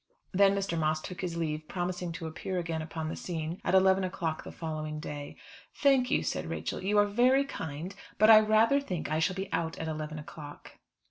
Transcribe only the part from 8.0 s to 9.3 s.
but I rather think I